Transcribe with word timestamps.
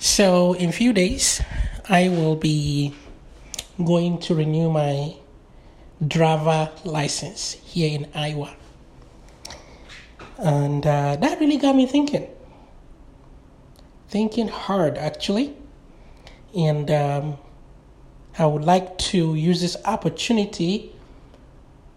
So, 0.00 0.52
in 0.52 0.70
few 0.70 0.92
days, 0.92 1.42
I 1.88 2.08
will 2.08 2.36
be 2.36 2.94
going 3.84 4.20
to 4.20 4.34
renew 4.36 4.70
my 4.70 5.16
driver 6.06 6.70
license 6.84 7.54
here 7.64 7.98
in 7.98 8.06
Iowa. 8.14 8.54
And 10.38 10.86
uh, 10.86 11.16
that 11.16 11.40
really 11.40 11.56
got 11.56 11.74
me 11.74 11.86
thinking. 11.86 12.28
Thinking 14.08 14.46
hard, 14.46 14.96
actually. 14.98 15.56
And 16.56 16.88
um, 16.92 17.38
I 18.38 18.46
would 18.46 18.62
like 18.62 18.98
to 18.98 19.34
use 19.34 19.60
this 19.60 19.76
opportunity 19.84 20.92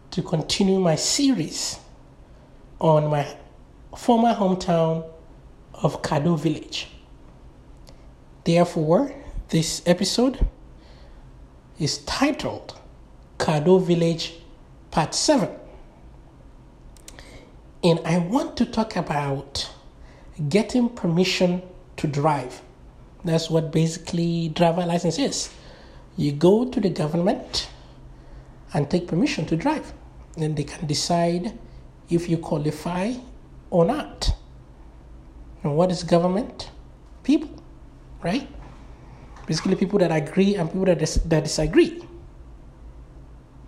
to 0.09 0.23
continue 0.23 0.79
my 0.79 0.95
series 0.95 1.77
on 2.79 3.11
my 3.11 3.27
former 3.95 4.33
hometown 4.33 5.07
of 5.75 6.02
Kado 6.02 6.39
Village. 6.39 6.88
Therefore, 8.43 9.13
this 9.49 9.84
episode 9.85 10.47
is 11.77 11.99
titled 11.99 12.79
Kado 13.38 13.79
Village 13.79 14.33
Part 14.89 15.13
7. 15.13 15.47
And 17.83 17.99
I 18.03 18.17
want 18.17 18.57
to 18.57 18.66
talk 18.66 18.95
about 18.95 19.69
getting 20.49 20.89
permission 20.89 21.61
to 21.97 22.07
drive. 22.07 22.63
That's 23.23 23.47
what 23.47 23.71
basically 23.71 24.49
driver 24.49 24.88
license 24.88 25.19
is. 25.19 25.53
You 26.17 26.31
go 26.31 26.66
to 26.66 26.80
the 26.80 26.89
government 26.89 27.69
and 28.73 28.89
take 28.89 29.08
permission 29.08 29.45
to 29.47 29.55
drive. 29.55 29.94
And 30.35 30.55
they 30.55 30.63
can 30.63 30.88
decide 30.88 31.59
if 32.09 32.27
you 32.27 32.39
qualify 32.39 33.13
or 33.69 33.85
not. 33.85 34.35
And 35.61 35.75
what 35.75 35.91
is 35.91 36.02
government? 36.02 36.71
People 37.23 37.60
right? 38.23 38.48
Basically, 39.45 39.75
people 39.75 39.99
that 39.99 40.11
agree 40.11 40.55
and 40.55 40.70
people 40.70 40.86
that, 40.86 41.00
dis- 41.00 41.22
that 41.25 41.44
disagree. 41.44 42.05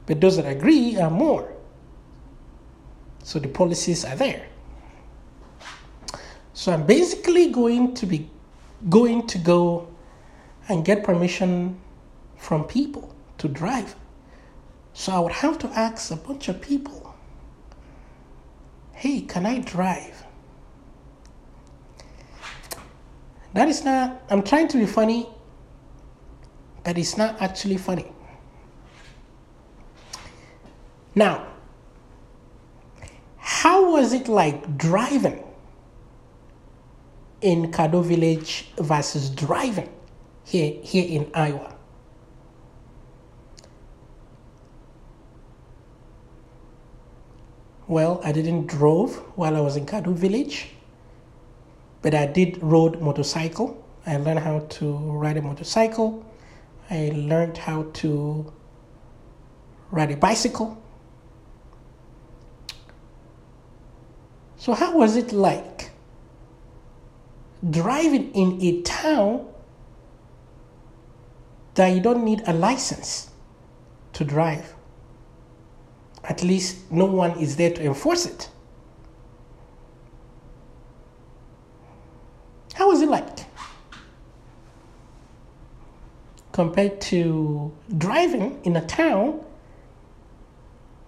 But 0.06 0.22
those 0.22 0.38
that 0.38 0.46
agree 0.46 0.98
are 0.98 1.10
more. 1.10 1.52
So 3.24 3.40
the 3.40 3.48
policies 3.48 4.06
are 4.06 4.16
there. 4.16 4.48
So 6.54 6.72
I'm 6.72 6.86
basically 6.86 7.50
going 7.50 7.94
to 7.96 8.06
be 8.06 8.30
going 8.90 9.26
to 9.28 9.38
go 9.38 9.88
and 10.70 10.86
get 10.86 11.04
permission 11.04 11.80
from 12.38 12.66
people 12.66 13.14
to 13.38 13.48
drive. 13.48 13.96
So 14.94 15.14
I 15.14 15.20
would 15.20 15.32
have 15.32 15.58
to 15.60 15.68
ask 15.70 16.12
a 16.12 16.16
bunch 16.16 16.50
of 16.50 16.62
people, 16.62 17.16
hey, 18.94 19.22
can 19.22 19.46
I 19.46 19.60
drive? 19.60 20.24
That 23.54 23.70
is 23.70 23.86
not, 23.86 24.22
I'm 24.30 24.42
trying 24.42 24.68
to 24.70 24.78
be 24.78 24.86
funny, 24.86 25.30
but 26.84 26.98
it's 26.98 27.18
not 27.18 27.40
actually 27.42 27.78
funny. 27.78 28.12
Now, 31.16 31.46
how 33.38 33.92
was 33.92 34.14
it 34.14 34.28
like 34.28 34.78
driving 34.78 35.44
in 37.42 37.72
Kado 37.72 38.04
Village 38.04 38.72
versus 38.80 39.30
driving 39.30 39.90
here, 40.44 40.74
here 40.82 41.06
in 41.08 41.30
Iowa? 41.36 41.76
Well, 47.88 48.20
I 48.24 48.32
didn't 48.32 48.66
drove 48.66 49.18
while 49.38 49.56
I 49.56 49.60
was 49.60 49.76
in 49.76 49.86
Kado 49.86 50.14
Village 50.14 50.70
but 52.04 52.14
I 52.14 52.28
did 52.28 52.62
rode 52.62 53.02
motorcycle. 53.02 53.82
I 54.06 54.18
learned 54.18 54.40
how 54.40 54.60
to 54.60 54.98
ride 54.98 55.38
a 55.38 55.42
motorcycle. 55.42 56.24
I 56.90 57.12
learned 57.16 57.58
how 57.58 57.84
to 58.02 58.54
ride 59.90 60.12
a 60.12 60.18
bicycle. 60.18 60.78
So, 64.58 64.74
how 64.74 64.98
was 64.98 65.16
it 65.16 65.32
like 65.32 65.92
driving 67.70 68.32
in 68.34 68.62
a 68.62 68.82
town 68.82 69.48
that 71.76 71.88
you 71.88 72.02
don't 72.02 72.26
need 72.26 72.44
a 72.46 72.54
license 72.54 73.30
to 74.12 74.26
drive? 74.26 74.76
At 76.26 76.44
least 76.44 76.92
no 76.92 77.06
one 77.06 77.40
is 77.40 77.56
there 77.56 77.72
to 77.72 77.84
enforce 77.84 78.26
it. 78.26 78.50
How 82.74 82.90
was 82.90 83.02
it 83.02 83.10
like? 83.10 83.40
Compared 86.54 87.02
to 87.02 87.74
driving 87.98 88.62
in 88.64 88.78
a 88.78 88.86
town 88.86 89.42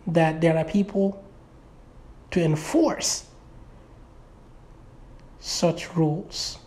that 0.08 0.42
there 0.42 0.58
are 0.58 0.66
people 0.66 1.24
to 2.32 2.44
enforce 2.44 3.26
such 5.40 5.96
rules. 5.96 6.58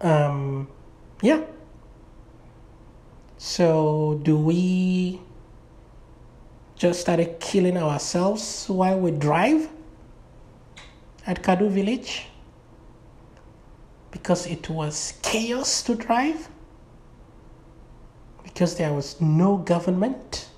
Um, 0.00 0.68
yeah. 1.22 1.44
So, 3.36 4.20
do 4.22 4.36
we 4.38 5.20
just 6.76 7.00
started 7.00 7.40
killing 7.40 7.76
ourselves 7.76 8.66
while 8.68 8.98
we 8.98 9.10
drive 9.10 9.68
at 11.26 11.42
Kado 11.42 11.68
Village 11.68 12.26
because 14.10 14.46
it 14.46 14.68
was 14.68 15.14
chaos 15.22 15.82
to 15.82 15.94
drive, 15.94 16.48
because 18.42 18.76
there 18.76 18.92
was 18.92 19.20
no 19.20 19.56
government 19.56 20.48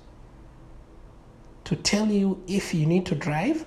to 1.65 1.75
tell 1.75 2.07
you 2.07 2.41
if 2.47 2.73
you 2.73 2.85
need 2.85 3.05
to 3.05 3.15
drive, 3.15 3.65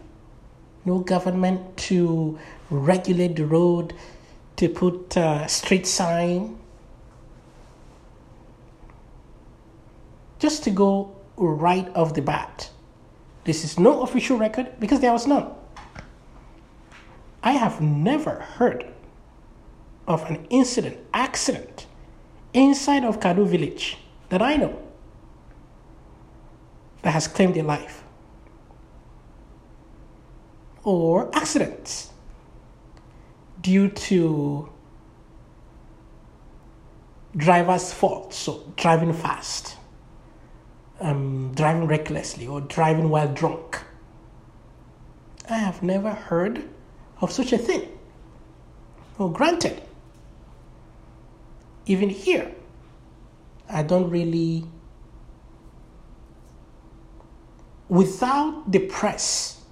no 0.84 0.98
government 0.98 1.76
to 1.76 2.38
regulate 2.70 3.36
the 3.36 3.46
road, 3.46 3.94
to 4.56 4.68
put 4.68 5.16
a 5.16 5.48
street 5.48 5.86
sign. 5.86 6.58
Just 10.38 10.64
to 10.64 10.70
go 10.70 11.16
right 11.36 11.88
off 11.96 12.14
the 12.14 12.22
bat. 12.22 12.70
This 13.44 13.64
is 13.64 13.78
no 13.78 14.02
official 14.02 14.38
record 14.38 14.72
because 14.78 15.00
there 15.00 15.12
was 15.12 15.26
none. 15.26 15.50
I 17.42 17.52
have 17.52 17.80
never 17.80 18.40
heard 18.40 18.93
of 20.06 20.28
an 20.30 20.46
incident, 20.50 20.98
accident 21.12 21.86
inside 22.52 23.04
of 23.04 23.20
Kado 23.20 23.46
village 23.46 23.98
that 24.28 24.42
I 24.42 24.56
know 24.56 24.80
that 27.02 27.12
has 27.12 27.26
claimed 27.26 27.56
a 27.56 27.62
life. 27.62 28.02
Or 30.82 31.34
accidents 31.34 32.10
due 33.60 33.88
to 33.88 34.68
driver's 37.36 37.92
fault, 37.92 38.34
so 38.34 38.72
driving 38.76 39.12
fast 39.12 39.76
um, 41.00 41.52
driving 41.54 41.86
recklessly 41.86 42.46
or 42.46 42.60
driving 42.60 43.10
while 43.10 43.32
drunk. 43.32 43.82
I 45.48 45.58
have 45.58 45.82
never 45.82 46.10
heard 46.10 46.64
of 47.20 47.30
such 47.30 47.52
a 47.52 47.58
thing. 47.58 47.88
Well, 49.18 49.28
granted, 49.28 49.82
even 51.86 52.08
here, 52.08 52.52
I 53.68 53.82
don't 53.82 54.10
really, 54.10 54.64
without 57.88 58.70
the 58.70 58.80
press, 58.80 59.62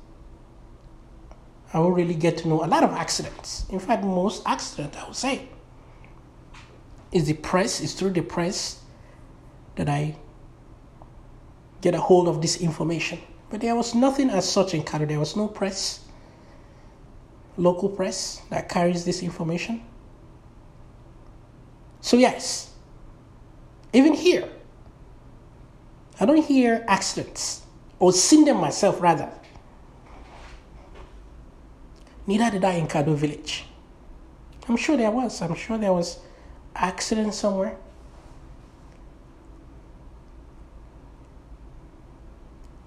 I 1.73 1.79
will 1.79 1.93
really 1.93 2.15
get 2.15 2.39
to 2.39 2.49
know 2.49 2.65
a 2.65 2.67
lot 2.67 2.83
of 2.85 2.91
accidents. 2.91 3.65
In 3.71 3.79
fact, 3.79 4.05
most 4.05 4.43
accidents, 4.45 4.97
I 4.97 5.07
would 5.07 5.17
say, 5.17 5.49
is 7.13 7.27
the 7.27 7.35
press, 7.35 7.81
is 7.81 7.95
through 7.95 8.11
the 8.11 8.23
press 8.23 8.81
that 9.77 9.89
I 9.89 10.17
get 11.81 11.95
a 11.95 12.01
hold 12.01 12.29
of 12.29 12.43
this 12.43 12.61
information. 12.61 13.19
But 13.51 13.61
there 13.61 13.75
was 13.75 13.95
nothing 13.95 14.31
as 14.31 14.49
such 14.49 14.75
in 14.75 14.83
Canada. 14.83 15.11
There 15.11 15.19
was 15.21 15.37
no 15.37 15.49
press, 15.49 16.01
local 17.57 17.89
press 17.89 18.41
that 18.51 18.69
carries 18.69 19.05
this 19.05 19.23
information. 19.23 19.83
So, 22.03 22.17
yes, 22.19 22.73
even 23.93 24.13
here, 24.13 24.49
I 26.21 26.27
don't 26.27 26.45
hear 26.45 26.85
accidents 26.89 27.63
or 27.99 28.13
see 28.13 28.45
them 28.45 28.59
myself, 28.59 29.01
rather. 29.01 29.31
Neither 32.27 32.51
did 32.51 32.65
I 32.65 32.73
in 32.73 32.89
Kado 32.89 33.15
village. 33.15 33.65
I'm 34.69 34.77
sure 34.77 34.97
there 34.97 35.11
was. 35.11 35.41
I'm 35.41 35.55
sure 35.55 35.79
there 35.79 35.93
was 35.93 36.19
accident 36.75 37.35
somewhere. 37.35 37.77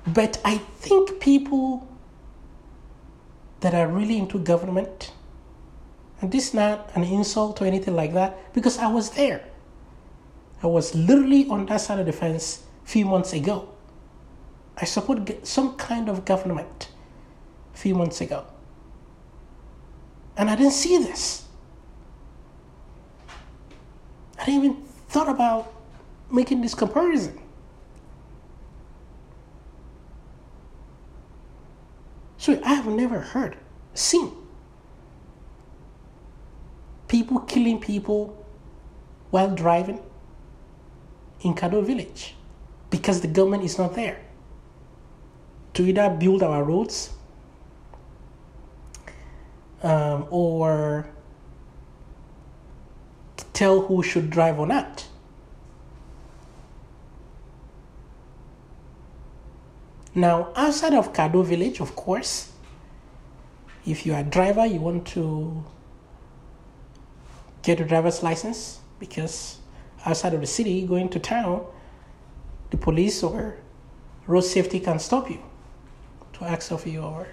But 0.07 0.39
I 0.45 0.57
think 0.57 1.19
people 1.19 1.87
that 3.61 3.73
are 3.73 3.87
really 3.87 4.17
into 4.17 4.39
government. 4.39 5.11
And 6.21 6.31
this 6.31 6.49
is 6.49 6.53
not 6.53 6.91
an 6.95 7.03
insult 7.03 7.61
or 7.61 7.65
anything 7.65 7.95
like 7.95 8.13
that 8.13 8.53
because 8.53 8.77
I 8.77 8.87
was 8.87 9.11
there. 9.11 9.43
I 10.63 10.67
was 10.67 10.95
literally 10.95 11.47
on 11.49 11.65
that 11.67 11.81
side 11.81 11.99
of 11.99 12.05
the 12.05 12.13
fence 12.13 12.63
a 12.83 12.87
few 12.87 13.05
months 13.05 13.33
ago. 13.33 13.69
I 14.77 14.85
support 14.85 15.45
some 15.45 15.75
kind 15.75 16.09
of 16.09 16.25
government 16.25 16.89
a 17.73 17.77
few 17.77 17.95
months 17.95 18.21
ago. 18.21 18.45
And 20.37 20.49
I 20.49 20.55
didn't 20.55 20.73
see 20.73 20.97
this. 20.97 21.45
I 24.39 24.45
didn't 24.45 24.63
even 24.63 24.83
thought 25.07 25.29
about 25.29 25.73
making 26.31 26.61
this 26.61 26.73
comparison. 26.73 27.39
So 32.37 32.59
I 32.63 32.73
have 32.73 32.87
never 32.87 33.19
heard, 33.19 33.57
seen 33.93 34.31
people 37.15 37.39
killing 37.39 37.79
people 37.79 38.21
while 39.31 39.49
driving 39.55 39.99
in 41.43 41.53
Kado 41.53 41.81
village 41.81 42.35
because 42.89 43.21
the 43.21 43.27
government 43.27 43.63
is 43.63 43.77
not 43.77 43.95
there 43.95 44.19
to 45.73 45.83
either 45.83 46.09
build 46.09 46.43
our 46.43 46.61
roads 46.61 47.11
um, 49.81 50.27
or 50.29 51.07
tell 53.53 53.79
who 53.79 54.03
should 54.03 54.29
drive 54.29 54.59
or 54.59 54.67
not. 54.67 55.07
Now, 60.13 60.49
outside 60.57 60.93
of 60.93 61.13
Kado 61.13 61.45
village, 61.45 61.79
of 61.79 61.95
course, 61.95 62.51
if 63.85 64.05
you 64.05 64.13
are 64.13 64.19
a 64.19 64.23
driver, 64.23 64.65
you 64.65 64.81
want 64.81 65.07
to 65.15 65.63
get 67.65 67.79
a 67.79 67.85
driver's 67.85 68.21
license 68.21 68.79
because 68.99 69.57
outside 70.05 70.33
of 70.33 70.41
the 70.41 70.47
city, 70.47 70.85
going 70.85 71.09
to 71.09 71.19
town, 71.19 71.65
the 72.69 72.77
police 72.77 73.23
or 73.23 73.57
road 74.27 74.41
safety 74.41 74.79
can 74.79 74.99
stop 74.99 75.29
you 75.29 75.41
to 76.33 76.45
ask 76.45 76.71
of 76.71 76.85
your 76.85 77.27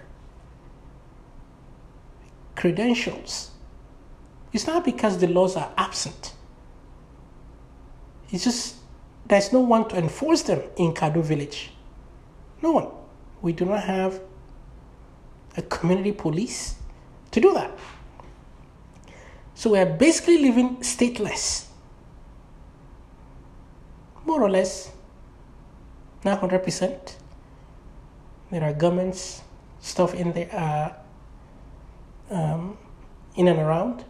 credentials. 2.56 3.50
It's 4.52 4.66
not 4.66 4.84
because 4.84 5.18
the 5.18 5.26
laws 5.26 5.56
are 5.56 5.72
absent. 5.76 6.34
It's 8.30 8.44
just 8.44 8.76
there's 9.26 9.52
no 9.52 9.60
one 9.60 9.88
to 9.88 9.96
enforce 9.96 10.42
them 10.42 10.62
in 10.76 10.92
Kado 10.94 11.22
village. 11.22 11.72
No 12.62 12.72
one. 12.72 12.88
We 13.42 13.52
do 13.52 13.64
not 13.64 13.84
have 13.84 14.20
a 15.56 15.62
community 15.62 16.12
police 16.12 16.76
to 17.32 17.40
do 17.40 17.52
that. 17.54 17.76
So 19.54 19.70
we 19.70 19.78
are 19.78 19.86
basically 19.86 20.38
living 20.38 20.76
stateless. 20.78 21.66
More 24.24 24.42
or 24.42 24.50
less, 24.50 24.90
not 26.24 26.40
100%. 26.40 27.16
There 28.50 28.64
are 28.64 28.72
governments, 28.72 29.42
stuff 29.80 30.14
in 30.14 30.32
there, 30.32 30.94
uh, 32.30 32.34
um, 32.34 32.78
in 33.36 33.48
and 33.48 33.58
around. 33.58 34.04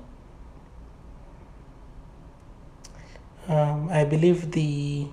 Um, 3.48 3.88
I 3.90 4.04
believe 4.04 4.52
the 4.52 5.06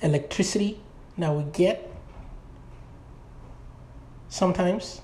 electricity 0.00 0.80
that 1.18 1.34
we 1.34 1.44
get 1.52 1.90
sometimes 4.28 5.02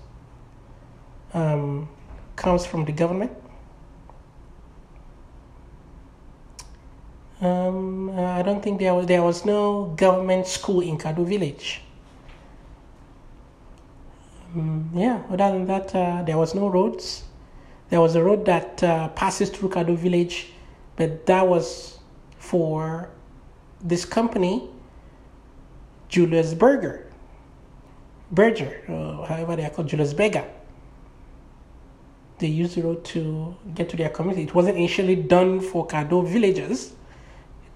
um, 1.34 1.88
comes 2.36 2.64
from 2.64 2.84
the 2.84 2.92
government. 2.92 3.32
Um, 7.40 8.10
I 8.18 8.42
don't 8.42 8.62
think 8.62 8.80
there 8.80 8.94
was, 8.94 9.06
there 9.06 9.22
was 9.22 9.44
no 9.44 9.94
government 9.96 10.46
school 10.46 10.80
in 10.80 10.98
Kado 10.98 11.24
village. 11.24 11.82
Um, 14.54 14.90
yeah, 14.92 15.22
other 15.28 15.52
than 15.52 15.66
that, 15.66 15.94
uh, 15.94 16.22
there 16.22 16.36
was 16.36 16.54
no 16.54 16.68
roads. 16.68 17.22
There 17.90 18.00
was 18.00 18.16
a 18.16 18.22
road 18.22 18.44
that 18.46 18.82
uh, 18.82 19.08
passes 19.08 19.50
through 19.50 19.68
Kado 19.68 19.96
village, 19.96 20.48
but 20.96 21.26
that 21.26 21.46
was 21.46 21.98
for 22.38 23.08
this 23.80 24.04
company, 24.04 24.68
Julius 26.08 26.54
Berger. 26.54 27.06
Berger, 28.32 28.82
uh, 28.88 29.26
however 29.26 29.56
they 29.56 29.64
are 29.64 29.70
called, 29.70 29.88
Julius 29.88 30.12
Berger. 30.12 30.44
They 32.38 32.48
used 32.48 32.76
the 32.76 32.82
road 32.82 33.04
to 33.06 33.56
get 33.74 33.88
to 33.90 33.96
their 33.96 34.10
community. 34.10 34.44
It 34.44 34.54
wasn't 34.54 34.76
initially 34.76 35.16
done 35.16 35.60
for 35.60 35.86
Kado 35.86 36.26
villagers. 36.26 36.92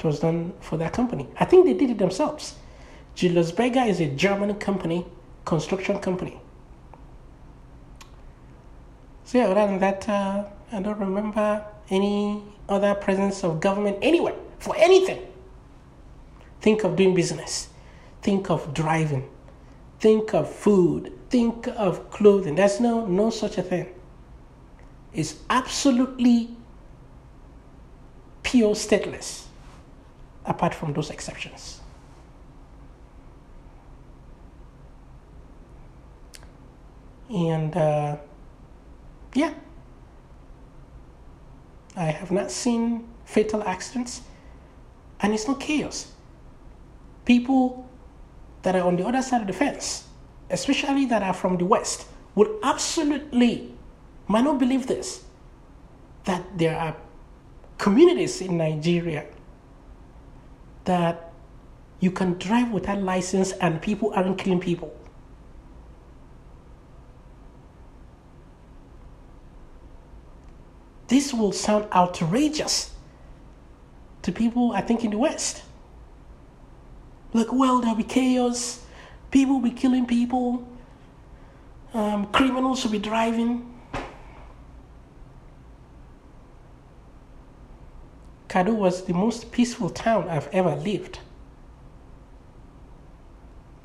Was 0.03 0.19
done 0.19 0.53
for 0.61 0.77
that 0.79 0.93
company. 0.93 1.29
I 1.39 1.45
think 1.45 1.65
they 1.65 1.75
did 1.75 1.91
it 1.91 1.99
themselves. 1.99 2.57
Julius 3.15 3.53
is 3.53 4.01
a 4.01 4.07
German 4.07 4.55
company, 4.57 5.07
construction 5.45 5.99
company. 6.01 6.41
So 9.25 9.39
yeah, 9.39 9.45
other 9.45 9.67
than 9.67 9.79
that, 9.79 10.09
uh, 10.09 10.45
I 10.73 10.83
don't 10.83 10.99
remember 10.99 11.65
any 11.89 12.43
other 12.69 12.95
presence 12.95 13.45
of 13.45 13.61
government 13.61 13.99
anywhere 14.03 14.35
for 14.59 14.75
anything. 14.77 15.21
Think 16.61 16.85
of 16.85 16.97
doing 16.97 17.15
business. 17.15 17.69
Think 18.23 18.51
of 18.51 18.75
driving. 18.75 19.29
Think 20.01 20.35
of 20.35 20.53
food. 20.53 21.13
Think 21.31 21.69
of 21.69 22.11
clothing. 22.11 22.57
There's 22.57 22.81
no 22.81 23.07
no 23.07 23.31
such 23.31 23.59
a 23.59 23.63
thing. 23.63 23.87
It's 25.13 25.37
absolutely 25.49 26.51
pure 28.43 28.75
stateless, 28.75 29.45
apart 30.45 30.75
from 30.75 30.93
those 30.93 31.11
exceptions. 31.11 31.81
And 37.31 37.75
uh, 37.77 38.17
yeah, 39.35 39.55
I 41.97 42.05
have 42.05 42.31
not 42.31 42.51
seen 42.51 43.09
fatal 43.25 43.63
accidents, 43.65 44.23
and 45.21 45.33
it's 45.33 45.49
not 45.49 45.61
chaos. 45.61 46.13
People 47.25 47.89
that 48.63 48.77
are 48.77 48.83
on 48.83 48.97
the 48.97 49.07
other 49.07 49.23
side 49.23 49.41
of 49.41 49.47
the 49.47 49.53
fence, 49.53 50.05
especially 50.51 51.07
that 51.07 51.23
are 51.23 51.33
from 51.33 51.57
the 51.57 51.65
West, 51.65 52.07
would 52.35 52.51
absolutely 52.63 53.75
might 54.29 54.45
not 54.45 54.59
believe 54.59 54.87
this 54.87 55.25
that 56.25 56.43
there 56.57 56.79
are 56.79 56.97
communities 57.79 58.41
in 58.41 58.57
Nigeria 58.57 59.27
that 60.85 61.33
you 62.01 62.11
can 62.11 62.35
drive 62.39 62.71
without 62.73 63.01
license 63.01 63.53
and 63.53 63.81
people 63.81 64.13
aren't 64.15 64.39
killing 64.39 64.61
people. 64.61 64.95
This 71.09 71.33
will 71.33 71.53
sound 71.53 71.87
outrageous 71.93 72.93
to 74.23 74.33
people, 74.33 74.73
I 74.73 74.81
think, 74.81 75.05
in 75.05 75.11
the 75.11 75.19
West. 75.19 75.63
Like, 77.35 77.53
well, 77.53 77.81
there'll 77.81 77.97
be 77.97 78.03
chaos, 78.03 78.85
people 79.31 79.57
will 79.57 79.71
be 79.71 79.71
killing 79.71 80.07
people, 80.07 80.67
um, 81.95 82.27
criminals 82.33 82.85
will 82.85 82.93
be 82.93 82.99
driving. 82.99 83.72
Kado 88.53 88.75
was 88.75 89.05
the 89.05 89.15
most 89.15 89.51
peaceful 89.51 89.89
town 89.89 90.29
I've 90.29 90.49
ever 90.53 90.77
lived. 90.77 91.21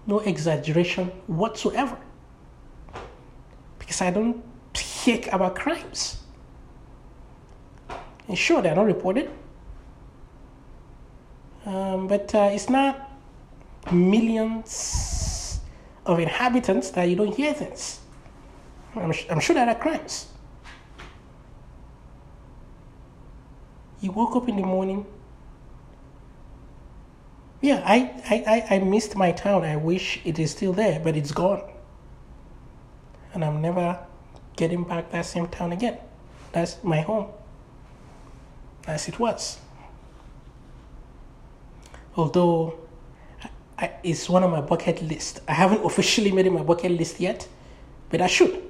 No 0.06 0.20
exaggeration 0.20 1.08
whatsoever. 1.28 1.98
Because 3.80 4.02
I 4.02 4.12
don't 4.12 4.44
hear 4.78 5.22
about 5.32 5.56
crimes. 5.56 6.22
And 8.28 8.38
sure, 8.38 8.62
they're 8.62 8.76
not 8.76 8.88
reported. 8.88 9.32
Um, 11.66 12.08
but 12.10 12.36
uh, 12.36 12.50
it's 12.52 12.70
not 12.70 13.10
millions 13.90 15.62
of 16.06 16.20
inhabitants 16.20 16.90
that 16.92 17.06
you 17.06 17.16
don't 17.16 17.34
hear 17.34 17.54
things. 17.54 18.02
I'm, 18.96 19.14
I'm 19.30 19.40
sure 19.40 19.54
there 19.54 19.70
are 19.70 19.76
crimes. 19.76 20.28
You 24.02 24.12
woke 24.12 24.36
up 24.36 24.48
in 24.48 24.56
the 24.56 24.64
morning. 24.64 25.06
Yeah, 27.62 27.82
I, 27.86 28.12
I, 28.30 28.76
I 28.76 28.80
missed 28.80 29.16
my 29.16 29.32
town. 29.32 29.64
I 29.64 29.76
wish 29.76 30.20
it 30.24 30.38
is 30.38 30.52
still 30.52 30.74
there, 30.74 31.00
but 31.00 31.18
it's 31.18 31.32
gone. 31.32 31.64
And 33.34 33.44
I'm 33.44 33.62
never 33.62 34.00
getting 34.56 34.84
back 34.84 35.12
that 35.12 35.26
same 35.26 35.48
town 35.48 35.72
again. 35.72 35.98
That's 36.52 36.84
my 36.84 37.02
home, 37.02 37.28
as 38.86 39.08
it 39.08 39.20
was. 39.20 39.60
Although 42.16 42.80
I, 43.78 43.92
it's 44.04 44.30
one 44.30 44.44
of 44.44 44.52
my 44.52 44.62
bucket 44.62 45.02
list. 45.02 45.40
I 45.48 45.54
haven't 45.54 45.84
officially 45.90 46.32
made 46.32 46.46
it 46.46 46.52
my 46.52 46.64
bucket 46.64 46.92
list 46.92 47.20
yet, 47.20 47.48
but 48.10 48.22
I 48.22 48.28
should. 48.28 48.68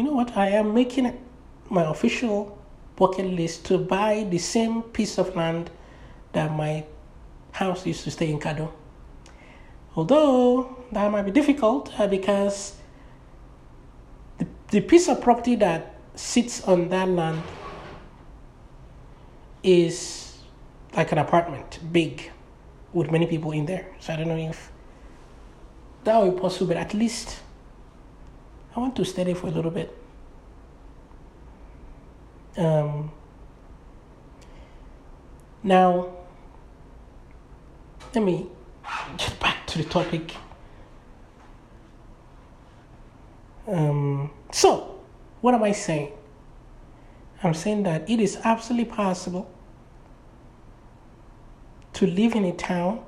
you 0.00 0.04
know 0.04 0.12
what? 0.12 0.36
I 0.36 0.48
am 0.48 0.72
making 0.72 1.04
it 1.06 1.20
my 1.70 1.84
official 1.84 2.58
bucket 2.96 3.26
list 3.26 3.64
to 3.66 3.78
buy 3.78 4.26
the 4.28 4.38
same 4.38 4.82
piece 4.82 5.18
of 5.18 5.34
land 5.34 5.70
that 6.32 6.52
my 6.52 6.84
house 7.52 7.86
used 7.86 8.04
to 8.04 8.10
stay 8.10 8.30
in 8.30 8.38
Kado. 8.38 8.70
Although 9.96 10.76
that 10.92 11.10
might 11.10 11.22
be 11.22 11.30
difficult 11.30 11.98
uh, 11.98 12.06
because 12.06 12.74
the, 14.38 14.46
the 14.68 14.80
piece 14.80 15.08
of 15.08 15.20
property 15.20 15.56
that 15.56 15.94
sits 16.14 16.62
on 16.64 16.88
that 16.90 17.08
land 17.08 17.42
is 19.62 20.38
like 20.94 21.12
an 21.12 21.18
apartment, 21.18 21.78
big, 21.92 22.30
with 22.92 23.10
many 23.10 23.26
people 23.26 23.52
in 23.52 23.66
there. 23.66 23.94
So 24.00 24.12
I 24.12 24.16
don't 24.16 24.28
know 24.28 24.36
if 24.36 24.70
that 26.04 26.16
will 26.18 26.32
be 26.32 26.40
possible, 26.40 26.68
but 26.68 26.76
at 26.76 26.94
least 26.94 27.40
I 28.74 28.80
want 28.80 28.96
to 28.96 29.04
stay 29.04 29.24
there 29.24 29.34
for 29.34 29.48
a 29.48 29.50
little 29.50 29.70
bit. 29.70 29.96
Um, 32.56 33.12
now, 35.62 36.10
let 38.14 38.24
me 38.24 38.48
get 39.16 39.38
back 39.40 39.66
to 39.68 39.78
the 39.78 39.84
topic. 39.84 40.34
Um, 43.68 44.30
so, 44.50 45.00
what 45.40 45.54
am 45.54 45.62
I 45.62 45.72
saying? 45.72 46.12
I'm 47.42 47.54
saying 47.54 47.84
that 47.84 48.08
it 48.10 48.20
is 48.20 48.38
absolutely 48.42 48.90
possible 48.92 49.50
to 51.94 52.06
live 52.06 52.34
in 52.34 52.44
a 52.44 52.52
town 52.52 53.04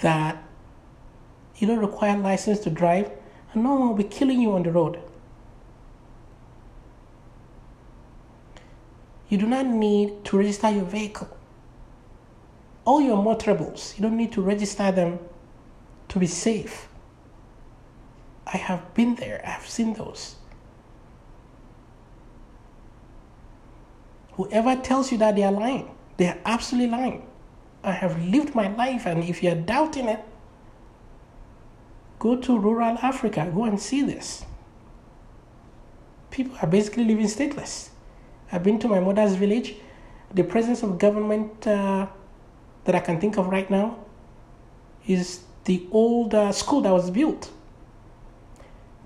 that 0.00 0.42
you 1.56 1.66
don't 1.66 1.78
require 1.78 2.16
license 2.16 2.60
to 2.60 2.70
drive 2.70 3.10
and 3.52 3.62
no 3.62 3.74
one 3.74 3.88
will 3.88 3.94
be 3.94 4.04
killing 4.04 4.40
you 4.40 4.52
on 4.52 4.62
the 4.62 4.70
road. 4.72 5.00
You 9.30 9.38
do 9.38 9.46
not 9.46 9.64
need 9.64 10.24
to 10.24 10.36
register 10.36 10.68
your 10.70 10.84
vehicle. 10.84 11.28
All 12.84 13.00
your 13.00 13.16
motorables, 13.16 13.96
you 13.96 14.02
don't 14.02 14.16
need 14.16 14.32
to 14.32 14.42
register 14.42 14.90
them 14.90 15.20
to 16.08 16.18
be 16.18 16.26
safe. 16.26 16.88
I 18.44 18.56
have 18.56 18.92
been 18.94 19.14
there, 19.14 19.40
I 19.46 19.50
have 19.50 19.68
seen 19.68 19.94
those. 19.94 20.34
Whoever 24.32 24.74
tells 24.74 25.12
you 25.12 25.18
that 25.18 25.36
they 25.36 25.44
are 25.44 25.52
lying, 25.52 25.94
they 26.16 26.26
are 26.26 26.38
absolutely 26.44 26.90
lying. 26.90 27.26
I 27.84 27.92
have 27.92 28.20
lived 28.24 28.56
my 28.56 28.74
life, 28.74 29.06
and 29.06 29.22
if 29.22 29.44
you're 29.44 29.54
doubting 29.54 30.08
it, 30.08 30.24
go 32.18 32.34
to 32.36 32.58
rural 32.58 32.98
Africa, 33.00 33.48
go 33.54 33.64
and 33.64 33.80
see 33.80 34.02
this. 34.02 34.44
People 36.32 36.56
are 36.60 36.68
basically 36.68 37.04
living 37.04 37.26
stateless. 37.26 37.89
I've 38.52 38.62
been 38.62 38.78
to 38.80 38.88
my 38.88 39.00
mother's 39.00 39.34
village. 39.34 39.74
The 40.32 40.44
presence 40.44 40.82
of 40.82 40.98
government 40.98 41.66
uh, 41.66 42.06
that 42.84 42.94
I 42.94 43.00
can 43.00 43.20
think 43.20 43.36
of 43.36 43.48
right 43.48 43.70
now 43.70 43.98
is 45.06 45.40
the 45.64 45.86
old 45.90 46.34
uh, 46.34 46.52
school 46.52 46.80
that 46.82 46.92
was 46.92 47.10
built 47.10 47.50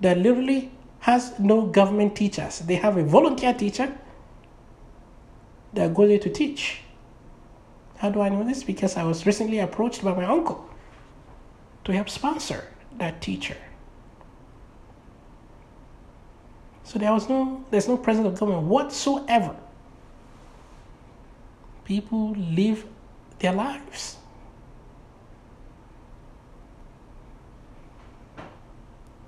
that 0.01 0.17
literally 0.17 0.71
has 0.99 1.37
no 1.39 1.65
government 1.67 2.15
teachers. 2.15 2.59
They 2.59 2.75
have 2.75 2.97
a 2.97 3.03
volunteer 3.03 3.53
teacher 3.53 3.95
that 5.73 5.93
goes 5.93 6.09
there 6.09 6.19
to 6.19 6.29
teach. 6.29 6.81
How 7.97 8.09
do 8.09 8.21
I 8.21 8.29
know 8.29 8.43
this? 8.43 8.63
Because 8.63 8.97
I 8.97 9.03
was 9.03 9.25
recently 9.25 9.59
approached 9.59 10.03
by 10.03 10.13
my 10.13 10.25
uncle 10.25 10.67
to 11.85 11.93
help 11.93 12.09
sponsor 12.09 12.67
that 12.97 13.21
teacher. 13.21 13.57
So 16.85 16.99
there 16.99 17.11
was 17.11 17.27
no 17.27 17.65
there's 17.71 17.87
no 17.87 17.97
presence 17.97 18.27
of 18.27 18.39
government 18.39 18.67
whatsoever. 18.67 19.55
People 21.83 22.31
live 22.33 22.85
their 23.39 23.53
lives. 23.53 24.17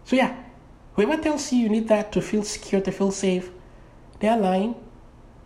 So 0.06 0.16
yeah, 0.16 0.38
whoever 0.94 1.18
tells 1.18 1.52
you 1.52 1.60
you 1.60 1.70
need 1.70 1.88
that 1.90 2.12
to 2.14 2.22
feel 2.22 2.44
secure, 2.44 2.80
to 2.80 2.92
feel 2.92 3.12
safe, 3.12 3.50
they 4.20 4.30
are 4.30 4.38
lying, 4.38 4.76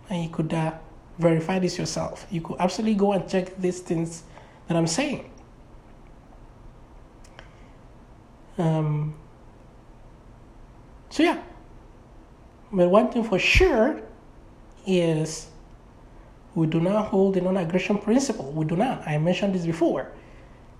and 0.09 0.23
you 0.23 0.29
could 0.29 0.53
uh, 0.53 0.73
verify 1.17 1.59
this 1.59 1.79
yourself. 1.79 2.27
You 2.29 2.41
could 2.41 2.57
absolutely 2.59 2.95
go 2.95 3.13
and 3.13 3.27
check 3.27 3.55
these 3.57 3.79
things 3.79 4.23
that 4.67 4.77
I'm 4.77 4.85
saying. 4.85 5.31
Um, 8.57 9.15
so 11.09 11.23
yeah, 11.23 11.41
but 12.71 12.89
one 12.89 13.11
thing 13.11 13.23
for 13.23 13.39
sure 13.39 14.01
is 14.85 15.47
we 16.55 16.67
do 16.67 16.79
not 16.79 17.07
hold 17.07 17.35
the 17.35 17.41
non-aggression 17.41 17.97
principle. 17.97 18.51
We 18.51 18.65
do 18.65 18.75
not. 18.75 19.07
I 19.07 19.17
mentioned 19.17 19.55
this 19.55 19.65
before. 19.65 20.11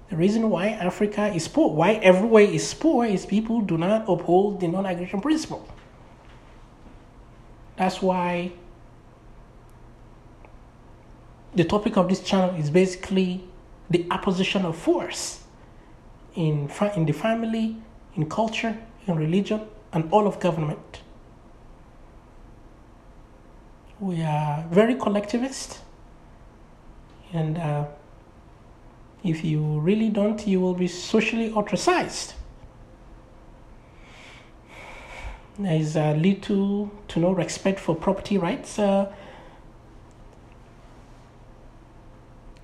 The 0.09 0.17
reason 0.17 0.49
why 0.49 0.69
Africa 0.69 1.27
is 1.33 1.47
poor, 1.47 1.73
why 1.73 1.93
everywhere 1.93 2.43
is 2.43 2.73
poor, 2.73 3.05
is 3.05 3.25
people 3.25 3.61
do 3.61 3.77
not 3.77 4.09
uphold 4.09 4.59
the 4.59 4.67
non-aggression 4.67 5.21
principle. 5.21 5.65
That's 7.77 8.01
why 8.01 8.51
the 11.55 11.63
topic 11.63 11.97
of 11.97 12.09
this 12.09 12.21
channel 12.21 12.55
is 12.55 12.69
basically 12.69 13.43
the 13.89 14.05
opposition 14.11 14.65
of 14.65 14.77
force 14.77 15.43
in, 16.35 16.69
in 16.95 17.05
the 17.05 17.13
family, 17.13 17.77
in 18.15 18.29
culture, 18.29 18.77
in 19.07 19.15
religion, 19.15 19.61
and 19.93 20.11
all 20.11 20.27
of 20.27 20.39
government. 20.39 21.01
We 24.01 24.23
are 24.23 24.65
very 24.71 24.95
collectivist, 24.95 25.79
and 27.33 27.59
uh, 27.59 27.85
if 29.23 29.43
you 29.43 29.79
really 29.79 30.09
don't, 30.09 30.47
you 30.47 30.59
will 30.59 30.73
be 30.73 30.87
socially 30.87 31.51
ostracized. 31.51 32.33
There 35.59 35.75
is 35.75 35.95
uh, 35.95 36.13
little 36.13 36.89
to 37.09 37.19
no 37.19 37.31
respect 37.31 37.79
for 37.79 37.95
property 37.95 38.39
rights. 38.39 38.79
Uh, 38.79 39.13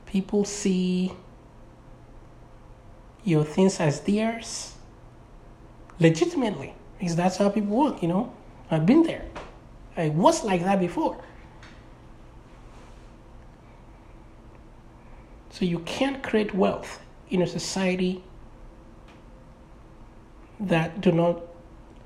people 0.07 0.43
see 0.43 1.11
your 3.23 3.43
things 3.43 3.79
as 3.79 3.99
theirs 4.01 4.73
legitimately 5.99 6.73
because 6.97 7.15
that's 7.15 7.37
how 7.37 7.49
people 7.49 7.75
work 7.75 8.01
you 8.01 8.07
know 8.07 8.31
i've 8.71 8.85
been 8.85 9.03
there 9.03 9.25
i 9.97 10.09
was 10.09 10.43
like 10.43 10.63
that 10.63 10.79
before 10.79 11.21
so 15.49 15.65
you 15.65 15.79
can't 15.79 16.23
create 16.23 16.53
wealth 16.53 16.99
in 17.29 17.41
a 17.41 17.47
society 17.47 18.23
that 20.59 21.01
do 21.01 21.11
not 21.11 21.41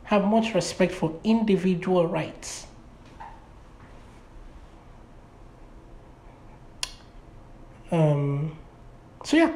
have 0.04 0.26
much 0.26 0.54
respect 0.54 0.92
for 0.92 1.14
individual 1.24 2.08
rights 2.08 2.68
Um, 7.92 8.58
so 9.26 9.38
yeah, 9.38 9.54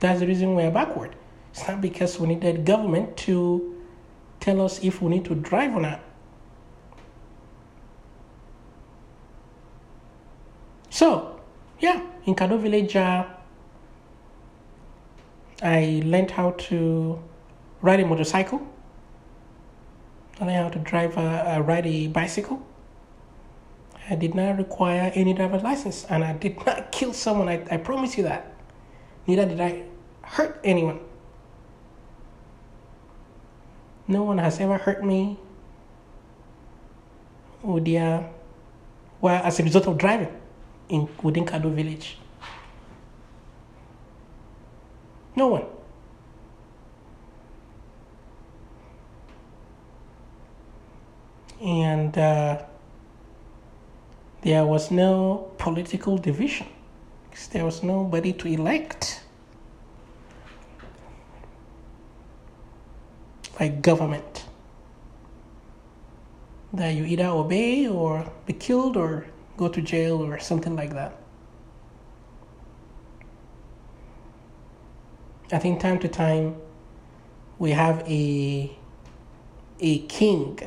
that's 0.00 0.20
the 0.20 0.26
reason 0.26 0.54
we're 0.54 0.70
backward. 0.70 1.14
It's 1.52 1.66
not 1.66 1.80
because 1.80 2.18
we 2.18 2.28
needed 2.28 2.64
government 2.64 3.16
to 3.18 3.80
tell 4.40 4.60
us 4.60 4.82
if 4.82 5.00
we 5.00 5.10
need 5.10 5.24
to 5.26 5.34
drive 5.34 5.74
or 5.74 5.80
not. 5.80 6.00
So, 11.00 11.40
yeah, 11.78 12.02
in 12.26 12.34
Kado 12.34 12.60
Village, 12.60 12.94
uh, 12.94 13.24
I 15.62 16.02
learned 16.04 16.32
how 16.32 16.50
to 16.68 17.18
ride 17.80 18.00
a 18.00 18.06
motorcycle. 18.06 18.60
I 20.38 20.44
learned 20.44 20.58
how 20.58 20.68
to 20.68 20.78
drive 20.80 21.16
a, 21.16 21.56
a 21.56 21.62
ride 21.62 21.86
a 21.86 22.08
bicycle. 22.08 22.60
I 24.10 24.14
did 24.14 24.34
not 24.34 24.58
require 24.58 25.10
any 25.14 25.32
driver's 25.32 25.62
license 25.62 26.04
and 26.04 26.22
I 26.22 26.34
did 26.34 26.58
not 26.66 26.92
kill 26.92 27.14
someone. 27.14 27.48
I, 27.48 27.66
I 27.70 27.78
promise 27.78 28.18
you 28.18 28.24
that. 28.24 28.52
Neither 29.26 29.46
did 29.46 29.58
I 29.58 29.84
hurt 30.20 30.60
anyone. 30.62 31.00
No 34.06 34.24
one 34.24 34.36
has 34.36 34.60
ever 34.60 34.76
hurt 34.76 35.02
me 35.02 35.38
with 37.62 37.86
their, 37.86 38.28
well, 39.22 39.42
as 39.42 39.58
a 39.60 39.62
result 39.62 39.86
of 39.86 39.96
driving 39.96 40.39
in 40.90 41.08
within 41.22 41.44
Kado 41.46 41.72
village. 41.72 42.18
No 45.36 45.46
one. 45.46 45.64
And 51.62 52.16
uh, 52.16 52.62
there 54.42 54.64
was 54.64 54.90
no 54.90 55.50
political 55.58 56.18
division. 56.18 56.66
There 57.52 57.64
was 57.64 57.82
nobody 57.82 58.32
to 58.34 58.48
elect. 58.48 59.22
Like 63.58 63.82
government. 63.82 64.46
that 66.72 66.90
you 66.94 67.04
either 67.04 67.26
obey 67.26 67.88
or 67.88 68.30
be 68.46 68.52
killed 68.52 68.96
or 68.96 69.26
go 69.60 69.68
to 69.68 69.82
jail 69.82 70.22
or 70.22 70.38
something 70.38 70.74
like 70.74 70.94
that. 70.94 71.12
I 75.52 75.58
think 75.58 75.80
time 75.80 75.98
to 75.98 76.08
time 76.08 76.56
we 77.58 77.72
have 77.72 77.96
a 78.08 78.74
a 79.80 79.98
king, 80.20 80.58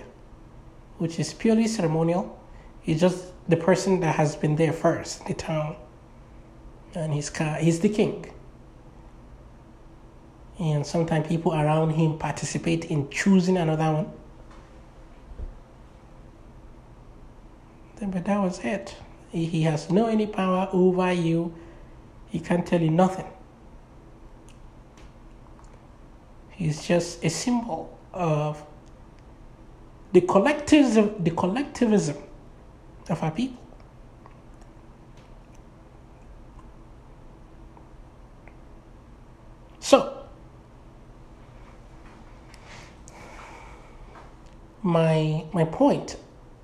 which 0.99 1.19
is 1.19 1.33
purely 1.33 1.67
ceremonial. 1.67 2.39
He's 2.81 2.99
just 2.99 3.19
the 3.49 3.57
person 3.57 3.99
that 4.01 4.15
has 4.15 4.35
been 4.35 4.55
there 4.55 4.73
first 4.73 5.25
the 5.25 5.33
town, 5.33 5.75
and 6.93 7.13
he's 7.13 7.29
he's 7.59 7.79
the 7.79 7.89
king. 7.89 8.31
And 10.59 10.85
sometimes 10.85 11.27
people 11.27 11.51
around 11.53 11.89
him 11.91 12.19
participate 12.19 12.85
in 12.85 13.09
choosing 13.09 13.57
another 13.57 13.91
one. 13.91 14.09
But 17.99 18.25
that 18.25 18.39
was 18.41 18.59
it. 18.59 18.95
He 19.31 19.63
has 19.63 19.89
no 19.89 20.07
any 20.07 20.27
power 20.27 20.69
over 20.73 21.11
you. 21.11 21.53
He 22.29 22.39
can't 22.39 22.65
tell 22.65 22.81
you 22.81 22.91
nothing. 22.91 23.25
He's 26.51 26.85
just 26.85 27.23
a 27.23 27.29
symbol 27.29 27.97
of 28.13 28.63
the 30.11 30.21
collectivism, 30.21 31.15
the 31.23 31.31
collectivism 31.31 32.17
of 33.09 33.23
our 33.23 33.31
people. 33.31 33.61
So, 39.79 40.25
my 44.81 45.45
my 45.53 45.65
point, 45.65 46.17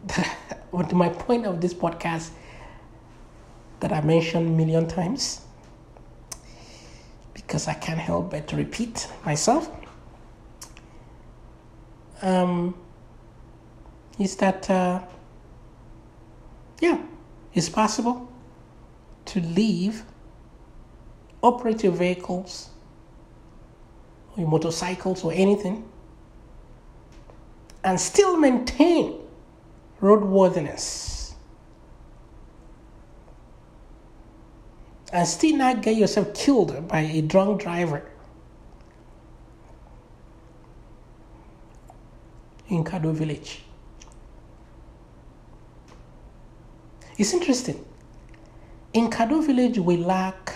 my 0.95 1.09
point 1.09 1.45
of 1.45 1.61
this 1.61 1.73
podcast 1.73 2.31
that 3.79 3.91
I 3.91 4.01
mentioned 4.01 4.55
million 4.57 4.87
times, 4.87 5.41
because 7.33 7.67
I 7.67 7.73
can't 7.73 7.99
help 7.99 8.31
but 8.31 8.47
to 8.49 8.55
repeat 8.55 9.07
myself, 9.25 9.69
um, 12.21 12.75
is 14.17 14.35
that, 14.37 14.69
uh, 14.69 15.01
yeah, 16.81 16.99
it's 17.53 17.69
possible 17.69 18.31
to 19.25 19.39
leave 19.41 20.03
operative 21.41 21.95
vehicles 21.95 22.69
or 24.37 24.45
motorcycles 24.45 25.23
or 25.23 25.31
anything 25.33 25.89
and 27.83 27.99
still 27.99 28.37
maintain 28.37 29.19
roadworthiness 30.01 31.33
and 35.11 35.27
still 35.27 35.57
not 35.57 35.81
get 35.81 35.95
yourself 35.95 36.33
killed 36.33 36.87
by 36.87 36.99
a 37.01 37.21
drunk 37.21 37.61
driver 37.61 38.09
in 42.67 42.83
Kado 42.83 43.11
village. 43.13 43.63
It's 47.17 47.33
interesting. 47.33 47.83
In 48.93 49.09
Kado 49.09 49.45
village, 49.45 49.77
we 49.79 49.97
lack 49.97 50.53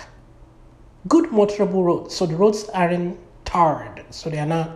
good 1.08 1.26
motorable 1.30 1.84
roads. 1.84 2.16
So 2.16 2.26
the 2.26 2.36
roads 2.36 2.70
aren't 2.70 3.20
tarred, 3.44 4.06
so 4.12 4.30
they 4.30 4.40
are 4.40 4.46
not 4.46 4.72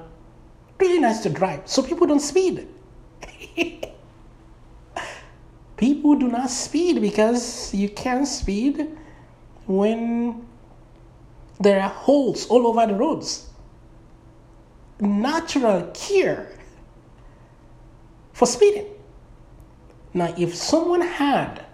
really 0.80 1.00
nice 1.00 1.22
to 1.24 1.30
drive. 1.30 1.62
So 1.66 1.82
people 1.82 2.08
don't 2.08 2.20
speed. 2.20 2.68
people 5.78 6.16
do 6.16 6.28
not 6.28 6.50
speed 6.50 7.00
because 7.02 7.74
you 7.74 7.88
can't 7.88 8.28
speed 8.28 8.98
when 9.66 10.46
there 11.60 11.82
are 11.82 11.90
holes 11.90 12.48
all 12.48 12.68
over 12.68 12.86
the 12.88 12.96
roads. 12.96 13.50
Natural 15.00 15.90
cure 15.94 16.48
for 18.34 18.48
speeding. 18.48 18.88
Now, 20.13 20.34
if 20.38 20.56
someone 20.56 21.02
had 21.02 21.66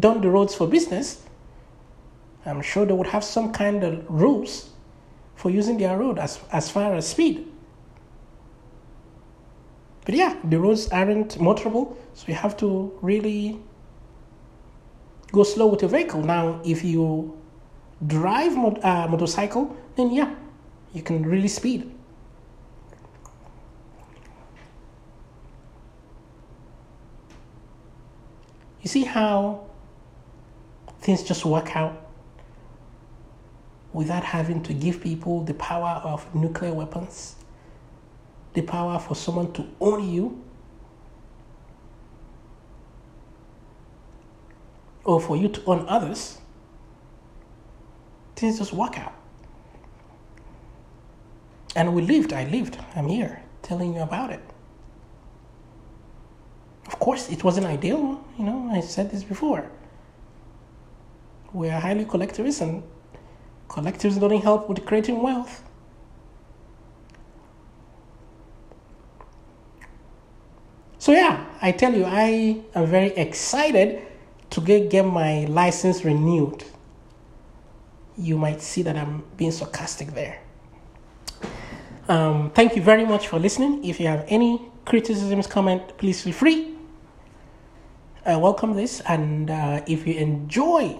done 0.00 0.22
the 0.22 0.30
roads 0.30 0.54
for 0.54 0.66
business, 0.66 1.22
I'm 2.46 2.62
sure 2.62 2.86
they 2.86 2.94
would 2.94 3.08
have 3.08 3.24
some 3.24 3.52
kind 3.52 3.84
of 3.84 4.04
rules 4.08 4.70
for 5.36 5.50
using 5.50 5.76
their 5.78 5.98
road 5.98 6.18
as, 6.18 6.40
as 6.52 6.70
far 6.70 6.94
as 6.94 7.08
speed. 7.08 7.50
But 10.04 10.14
yeah, 10.14 10.36
the 10.44 10.60
roads 10.60 10.88
aren't 10.88 11.38
motorable, 11.38 11.96
so 12.12 12.24
you 12.28 12.34
have 12.34 12.56
to 12.58 12.96
really 13.00 13.60
go 15.32 15.42
slow 15.42 15.66
with 15.66 15.82
your 15.82 15.90
vehicle. 15.90 16.22
Now, 16.22 16.60
if 16.64 16.84
you 16.84 17.36
drive 18.06 18.56
a 18.56 18.86
uh, 18.86 19.08
motorcycle, 19.08 19.74
then 19.96 20.12
yeah, 20.12 20.34
you 20.92 21.02
can 21.02 21.22
really 21.24 21.48
speed. 21.48 21.90
You 28.82 28.88
see 28.88 29.04
how 29.04 29.64
things 31.00 31.22
just 31.22 31.46
work 31.46 31.74
out 31.74 32.04
without 33.94 34.24
having 34.24 34.62
to 34.64 34.74
give 34.74 35.00
people 35.00 35.42
the 35.44 35.54
power 35.54 36.02
of 36.04 36.34
nuclear 36.34 36.74
weapons, 36.74 37.36
the 38.54 38.62
power 38.62 38.98
for 38.98 39.14
someone 39.14 39.52
to 39.52 39.66
own 39.80 40.08
you, 40.08 40.42
or 45.04 45.20
for 45.20 45.36
you 45.36 45.48
to 45.48 45.62
own 45.66 45.84
others. 45.88 46.38
Things 48.36 48.58
just 48.58 48.72
work 48.72 48.98
out. 48.98 49.12
And 51.76 51.94
we 51.94 52.02
lived, 52.02 52.32
I 52.32 52.44
lived, 52.44 52.78
I'm 52.96 53.08
here 53.08 53.42
telling 53.62 53.94
you 53.94 54.00
about 54.00 54.30
it. 54.30 54.40
Of 56.86 56.98
course, 56.98 57.28
it 57.30 57.44
wasn't 57.44 57.66
ideal, 57.66 58.24
you 58.38 58.44
know, 58.44 58.68
I 58.72 58.80
said 58.80 59.10
this 59.10 59.24
before 59.24 59.70
we 61.54 61.70
are 61.70 61.80
highly 61.80 62.04
collectivist 62.04 62.60
and 62.60 62.82
collectives 63.68 64.18
don't 64.20 64.42
help 64.42 64.68
with 64.68 64.84
creating 64.84 65.22
wealth. 65.22 65.62
So 71.04 71.12
yeah, 71.12 71.44
I 71.60 71.70
tell 71.72 71.92
you, 71.92 72.06
I 72.06 72.62
am 72.74 72.86
very 72.86 73.08
excited 73.08 74.00
to 74.48 74.60
get, 74.62 74.88
get 74.88 75.04
my 75.04 75.44
license 75.44 76.02
renewed. 76.02 76.64
You 78.16 78.38
might 78.38 78.62
see 78.62 78.80
that 78.80 78.96
I'm 78.96 79.22
being 79.36 79.52
sarcastic 79.52 80.14
there. 80.14 80.40
Um, 82.08 82.52
thank 82.52 82.74
you 82.74 82.80
very 82.80 83.04
much 83.04 83.28
for 83.28 83.38
listening. 83.38 83.84
If 83.84 84.00
you 84.00 84.06
have 84.06 84.24
any 84.28 84.62
criticisms, 84.86 85.46
comment, 85.46 85.82
please 85.98 86.22
feel 86.22 86.32
free. 86.32 86.74
I 88.24 88.36
welcome 88.36 88.74
this, 88.74 89.02
and 89.06 89.50
uh, 89.50 89.82
if 89.86 90.06
you 90.06 90.14
enjoy 90.14 90.98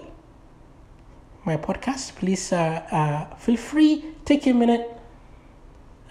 my 1.45 1.57
podcast, 1.57 2.13
please 2.13 2.53
uh, 2.53 2.85
uh, 2.91 3.35
feel 3.37 3.57
free, 3.57 4.05
take 4.23 4.45
a 4.45 4.53
minute. 4.53 4.87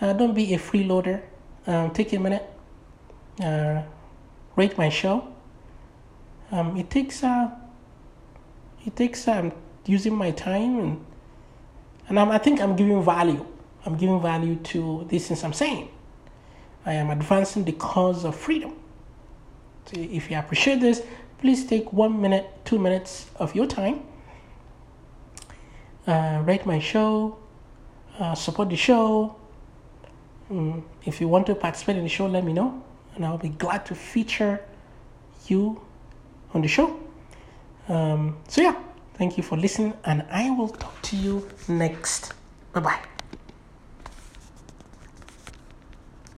Uh, 0.00 0.14
don't 0.14 0.34
be 0.34 0.52
a 0.52 0.58
freeloader. 0.58 1.22
Um, 1.68 1.92
take 1.92 2.12
a 2.12 2.18
minute, 2.18 2.44
uh, 3.42 3.82
rate 4.56 4.76
my 4.78 4.88
show. 4.88 5.28
Um, 6.50 6.76
it 6.76 6.90
takes 6.90 7.22
uh, 7.22 7.50
it 8.84 8.94
takes 8.96 9.26
um, 9.28 9.52
using 9.86 10.14
my 10.14 10.30
time 10.30 10.78
and 10.78 11.06
and 12.06 12.20
I'm, 12.20 12.30
I 12.30 12.38
think 12.38 12.60
I'm 12.60 12.76
giving 12.76 13.02
value. 13.02 13.46
I'm 13.86 13.96
giving 13.96 14.20
value 14.20 14.56
to 14.56 15.06
this 15.08 15.28
things 15.28 15.42
I'm 15.42 15.52
saying. 15.54 15.88
I 16.84 16.92
am 16.94 17.10
advancing 17.10 17.64
the 17.64 17.72
cause 17.72 18.24
of 18.24 18.36
freedom. 18.36 18.76
So 19.86 20.00
if 20.00 20.30
you 20.30 20.38
appreciate 20.38 20.80
this, 20.80 21.02
please 21.38 21.64
take 21.64 21.92
one 21.92 22.20
minute, 22.20 22.46
two 22.64 22.78
minutes 22.78 23.30
of 23.36 23.54
your 23.54 23.66
time 23.66 24.02
uh, 26.06 26.42
rate 26.44 26.66
my 26.66 26.78
show, 26.78 27.38
uh, 28.18 28.34
support 28.34 28.68
the 28.68 28.76
show. 28.76 29.36
Um, 30.50 30.84
if 31.04 31.20
you 31.20 31.28
want 31.28 31.46
to 31.46 31.54
participate 31.54 31.96
in 31.96 32.02
the 32.02 32.08
show, 32.08 32.26
let 32.26 32.44
me 32.44 32.52
know, 32.52 32.82
and 33.14 33.24
I'll 33.24 33.38
be 33.38 33.50
glad 33.50 33.86
to 33.86 33.94
feature 33.94 34.60
you 35.46 35.80
on 36.52 36.62
the 36.62 36.68
show. 36.68 36.98
Um, 37.88 38.36
so, 38.48 38.62
yeah, 38.62 38.76
thank 39.14 39.36
you 39.36 39.42
for 39.42 39.56
listening, 39.56 39.94
and 40.04 40.24
I 40.30 40.50
will 40.50 40.68
talk 40.68 41.00
to 41.02 41.16
you 41.16 41.48
next. 41.68 42.32
Bye 42.72 42.80
bye. 42.80 43.13